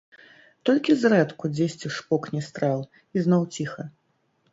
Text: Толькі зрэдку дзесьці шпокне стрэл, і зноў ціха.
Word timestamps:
Толькі 0.67 0.95
зрэдку 1.01 1.51
дзесьці 1.55 1.91
шпокне 1.97 2.41
стрэл, 2.47 2.81
і 3.17 3.27
зноў 3.27 3.47
ціха. 3.59 3.87